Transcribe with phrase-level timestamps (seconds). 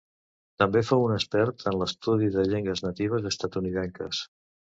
[0.61, 4.25] També fou un expert en l'estudi de llengües natives estatunidenques.